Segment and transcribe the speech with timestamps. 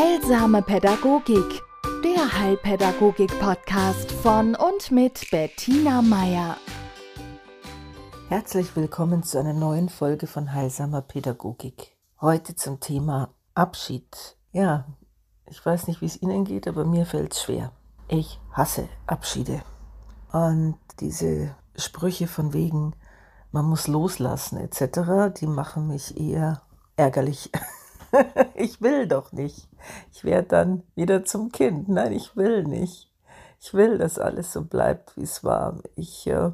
[0.00, 1.62] Heilsame Pädagogik,
[2.02, 6.56] der Heilpädagogik-Podcast von und mit Bettina Meier.
[8.30, 11.94] Herzlich willkommen zu einer neuen Folge von Heilsamer Pädagogik.
[12.18, 14.38] Heute zum Thema Abschied.
[14.52, 14.86] Ja,
[15.44, 17.72] ich weiß nicht, wie es Ihnen geht, aber mir fällt es schwer.
[18.08, 19.60] Ich hasse Abschiede.
[20.32, 22.94] Und diese Sprüche von wegen,
[23.52, 26.62] man muss loslassen etc., die machen mich eher
[26.96, 27.50] ärgerlich.
[28.54, 29.68] ich will doch nicht.
[30.12, 31.88] Ich werde dann wieder zum Kind.
[31.88, 33.10] Nein, ich will nicht.
[33.60, 35.78] Ich will, dass alles so bleibt, wie es war.
[35.94, 36.50] Ich äh,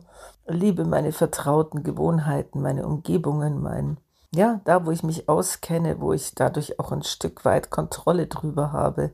[0.47, 3.99] liebe meine vertrauten Gewohnheiten, meine Umgebungen, mein,
[4.35, 8.73] ja, da, wo ich mich auskenne, wo ich dadurch auch ein Stück weit Kontrolle drüber
[8.73, 9.13] habe.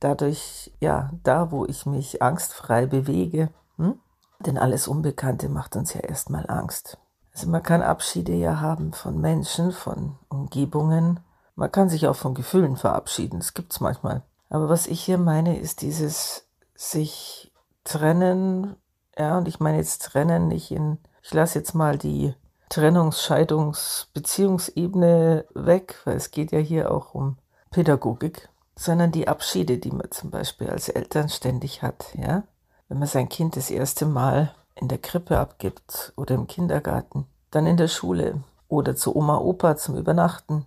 [0.00, 3.48] Dadurch, ja, da, wo ich mich angstfrei bewege.
[3.78, 3.98] Hm?
[4.40, 6.98] Denn alles Unbekannte macht uns ja erstmal Angst.
[7.32, 11.20] Also man kann Abschiede ja haben von Menschen, von Umgebungen,
[11.56, 14.22] man kann sich auch von Gefühlen verabschieden, das gibt es manchmal.
[14.50, 17.52] Aber was ich hier meine, ist dieses sich
[17.84, 18.76] trennen,
[19.18, 22.34] ja, und ich meine jetzt trennen nicht in, ich lasse jetzt mal die
[22.70, 27.36] Trennungs-, Scheidungs-, Beziehungsebene weg, weil es geht ja hier auch um
[27.70, 32.42] Pädagogik, sondern die Abschiede, die man zum Beispiel als Eltern ständig hat, ja.
[32.88, 37.66] Wenn man sein Kind das erste Mal in der Krippe abgibt oder im Kindergarten, dann
[37.66, 40.66] in der Schule oder zu Oma, Opa zum Übernachten,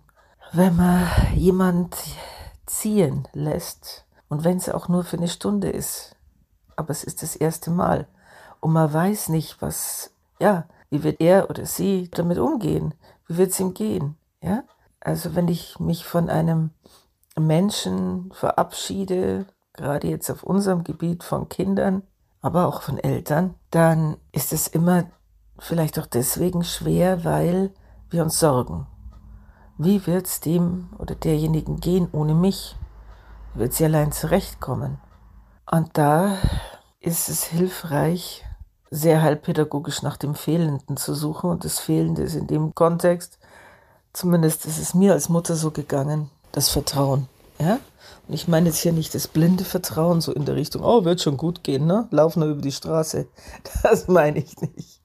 [0.52, 1.96] wenn man jemand
[2.66, 6.16] ziehen lässt und wenn es auch nur für eine Stunde ist,
[6.76, 8.06] aber es ist das erste Mal
[8.60, 12.94] und man weiß nicht, was, ja, wie wird er oder sie damit umgehen,
[13.26, 14.64] wie wird es ihm gehen, ja?
[15.00, 16.70] Also wenn ich mich von einem
[17.38, 22.02] Menschen verabschiede, gerade jetzt auf unserem Gebiet von Kindern,
[22.40, 25.04] aber auch von Eltern, dann ist es immer
[25.58, 27.70] vielleicht auch deswegen schwer, weil
[28.10, 28.86] wir uns sorgen.
[29.80, 32.74] Wie wird es dem oder derjenigen gehen ohne mich?
[33.54, 34.98] Wird sie allein zurechtkommen?
[35.70, 36.36] Und da
[36.98, 38.44] ist es hilfreich,
[38.90, 41.50] sehr heilpädagogisch nach dem Fehlenden zu suchen.
[41.50, 43.38] Und das Fehlende ist in dem Kontext,
[44.12, 47.28] zumindest ist es mir als Mutter so gegangen, das Vertrauen.
[47.60, 47.78] Ja?
[48.26, 51.20] Und ich meine jetzt hier nicht das blinde Vertrauen, so in der Richtung, oh, wird
[51.20, 52.08] schon gut gehen, ne?
[52.10, 53.28] Lauf nur über die Straße.
[53.84, 55.00] Das meine ich nicht.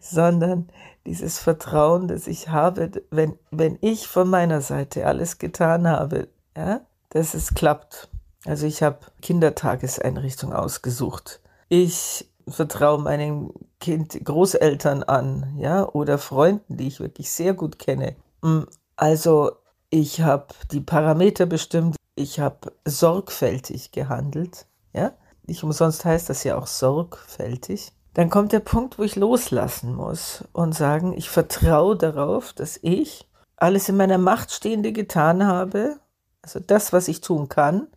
[0.00, 0.68] Sondern
[1.06, 6.80] dieses Vertrauen, das ich habe, wenn, wenn ich von meiner Seite alles getan habe, ja,
[7.10, 8.08] dass es klappt.
[8.46, 11.40] Also ich habe Kindertageseinrichtung ausgesucht.
[11.68, 13.50] Ich vertraue meinen
[13.80, 18.16] Kind Großeltern an, ja, oder Freunden, die ich wirklich sehr gut kenne.
[18.42, 18.62] Mm,
[18.96, 19.52] also
[19.90, 25.12] ich habe die Parameter bestimmt, ich habe sorgfältig gehandelt, ja.
[25.46, 30.44] Nicht umsonst heißt das ja auch sorgfältig dann kommt der Punkt, wo ich loslassen muss
[30.52, 35.98] und sagen, ich vertraue darauf, dass ich alles in meiner Macht Stehende getan habe,
[36.42, 37.88] also das, was ich tun kann,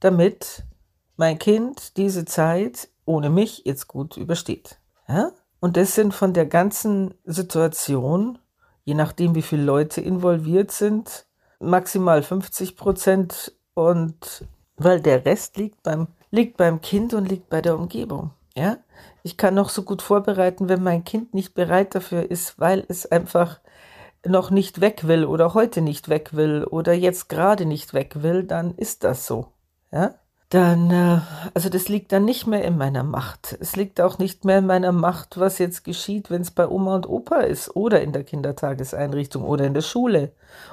[0.00, 0.64] damit
[1.16, 4.78] mein Kind diese Zeit ohne mich jetzt gut übersteht.
[5.08, 5.32] Ja?
[5.60, 8.38] Und das sind von der ganzen Situation,
[8.84, 11.26] je nachdem, wie viele Leute involviert sind,
[11.60, 14.44] maximal 50 Prozent und
[14.76, 18.32] weil der Rest liegt beim, liegt beim Kind und liegt bei der Umgebung.
[18.54, 18.76] Ja,
[19.22, 23.10] ich kann noch so gut vorbereiten, wenn mein Kind nicht bereit dafür ist, weil es
[23.10, 23.60] einfach
[24.26, 28.44] noch nicht weg will oder heute nicht weg will oder jetzt gerade nicht weg will,
[28.44, 29.48] dann ist das so.
[29.90, 30.14] Ja?
[30.50, 31.20] Dann, äh,
[31.54, 33.56] also das liegt dann nicht mehr in meiner Macht.
[33.58, 36.94] Es liegt auch nicht mehr in meiner Macht, was jetzt geschieht, wenn es bei Oma
[36.94, 40.32] und Opa ist oder in der Kindertageseinrichtung oder in der Schule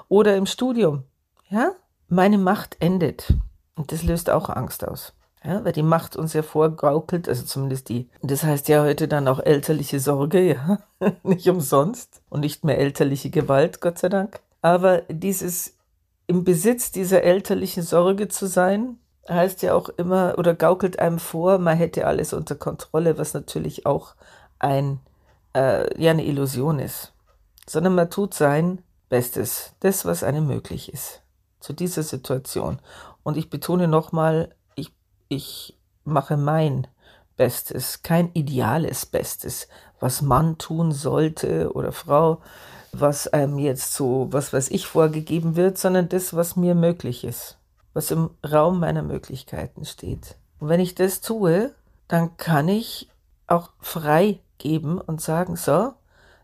[0.09, 1.03] oder im Studium.
[1.49, 1.71] Ja?
[2.09, 3.33] Meine Macht endet.
[3.75, 5.13] Und das löst auch Angst aus.
[5.43, 8.09] Ja, weil die Macht uns ja vorgaukelt, also zumindest die.
[8.21, 10.79] Das heißt ja heute dann auch elterliche Sorge, ja,
[11.23, 14.41] nicht umsonst und nicht mehr elterliche Gewalt, Gott sei Dank.
[14.61, 15.77] Aber dieses
[16.27, 18.97] im Besitz dieser elterlichen Sorge zu sein,
[19.29, 23.85] heißt ja auch immer oder gaukelt einem vor, man hätte alles unter Kontrolle, was natürlich
[23.85, 24.15] auch
[24.57, 24.99] ein,
[25.55, 27.13] äh, ja, eine Illusion ist.
[27.65, 31.21] Sondern man tut sein Bestes, das, was einem möglich ist,
[31.59, 32.79] zu dieser Situation.
[33.23, 34.55] Und ich betone nochmal,
[35.29, 36.87] ich mache mein
[37.37, 42.41] Bestes, kein ideales Bestes, was Mann tun sollte oder Frau,
[42.91, 47.57] was einem jetzt so, was weiß ich, vorgegeben wird, sondern das, was mir möglich ist,
[47.93, 50.35] was im Raum meiner Möglichkeiten steht.
[50.59, 51.73] Und wenn ich das tue,
[52.07, 53.09] dann kann ich
[53.47, 55.93] auch frei geben und sagen, so,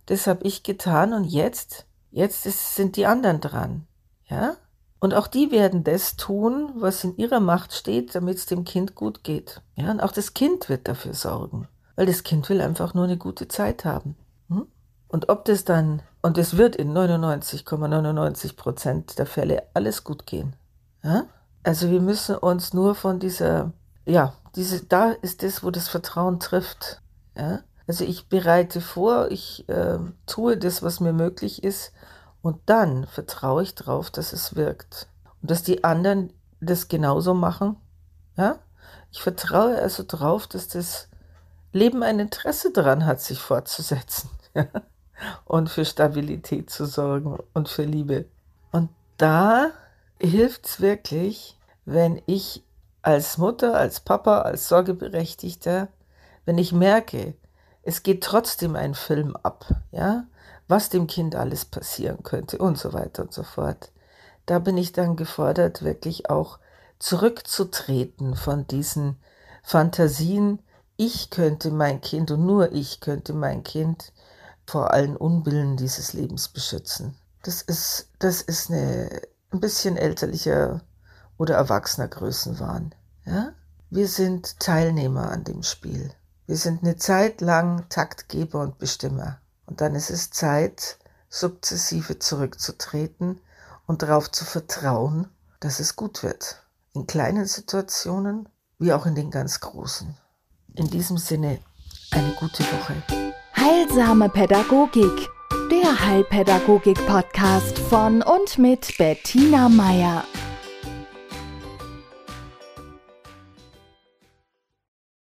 [0.05, 3.87] das habe ich getan und jetzt, jetzt ist, sind die anderen dran.
[4.29, 4.55] Ja?
[4.99, 8.95] Und auch die werden das tun, was in ihrer Macht steht, damit es dem Kind
[8.95, 9.61] gut geht.
[9.75, 13.17] Ja, und auch das Kind wird dafür sorgen, weil das Kind will einfach nur eine
[13.17, 14.15] gute Zeit haben.
[14.49, 14.67] Hm?
[15.07, 20.25] Und ob das dann, und es wird in 99,99 Prozent ,99 der Fälle alles gut
[20.25, 20.55] gehen.
[21.03, 21.25] Ja?
[21.63, 23.73] Also wir müssen uns nur von dieser,
[24.05, 27.01] ja, diese, da ist das, wo das Vertrauen trifft.
[27.37, 27.59] Ja?
[27.87, 31.91] Also ich bereite vor, ich äh, tue das, was mir möglich ist
[32.45, 35.07] und dann vertraue ich darauf, dass es wirkt
[35.41, 37.75] und dass die anderen das genauso machen.
[38.37, 38.59] Ja?
[39.11, 41.07] Ich vertraue also darauf, dass das
[41.71, 44.29] Leben ein Interesse daran hat, sich fortzusetzen
[45.45, 48.25] und für Stabilität zu sorgen und für Liebe.
[48.71, 49.71] Und da
[50.21, 52.63] hilft es wirklich, wenn ich
[53.01, 55.87] als Mutter, als Papa, als Sorgeberechtigter,
[56.45, 57.33] wenn ich merke,
[57.81, 60.25] es geht trotzdem ein Film ab, ja,
[60.67, 63.91] was dem Kind alles passieren könnte und so weiter und so fort.
[64.45, 66.59] Da bin ich dann gefordert, wirklich auch
[66.99, 69.17] zurückzutreten von diesen
[69.63, 70.59] Fantasien,
[70.97, 74.13] ich könnte mein Kind und nur ich könnte mein Kind
[74.65, 77.15] vor allen Unbillen dieses Lebens beschützen.
[77.43, 79.21] Das ist, das ist eine,
[79.51, 80.81] ein bisschen elterlicher
[81.37, 82.95] oder erwachsener Größenwahn.
[83.25, 83.53] Ja?
[83.89, 86.11] Wir sind Teilnehmer an dem Spiel.
[86.47, 89.39] Wir sind eine Zeit lang Taktgeber und Bestimmer.
[89.65, 90.97] Und dann ist es Zeit,
[91.29, 93.41] sukzessive zurückzutreten
[93.87, 95.27] und darauf zu vertrauen,
[95.59, 96.63] dass es gut wird.
[96.93, 98.47] In kleinen Situationen
[98.79, 100.15] wie auch in den ganz großen.
[100.75, 101.59] In diesem Sinne,
[102.11, 102.95] eine gute Woche.
[103.55, 105.29] Heilsame Pädagogik,
[105.71, 110.23] der Heilpädagogik-Podcast von und mit Bettina Meier.